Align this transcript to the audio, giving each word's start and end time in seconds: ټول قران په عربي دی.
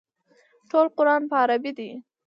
ټول 0.69 0.87
قران 0.97 1.21
په 1.29 1.35
عربي 1.41 1.71
دی. 1.77 1.91